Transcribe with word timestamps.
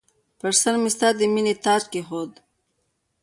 پر 0.39 0.51
سرمې 0.61 0.89
ستا 0.95 1.09
د 1.17 1.21
مییني 1.33 1.53
تاج 1.65 1.83
کښېښود 1.91 2.31